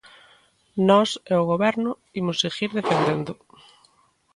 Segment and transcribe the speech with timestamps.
[0.89, 3.33] Nós e o Goberno imos seguir defendendo.